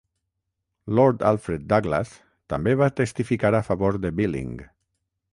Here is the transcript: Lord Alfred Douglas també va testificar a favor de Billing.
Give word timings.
Lord 0.99 1.25
Alfred 1.31 1.67
Douglas 1.73 2.13
també 2.53 2.73
va 2.79 2.87
testificar 3.01 3.51
a 3.57 3.61
favor 3.69 3.99
de 4.07 4.13
Billing. 4.21 4.57